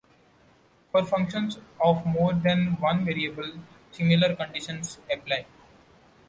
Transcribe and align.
For 0.91 1.05
functions 1.05 1.59
of 1.79 2.07
more 2.07 2.33
than 2.33 2.77
one 2.79 3.05
variable, 3.05 3.59
similar 3.93 4.35
conditions 4.35 4.97
apply. 5.13 5.45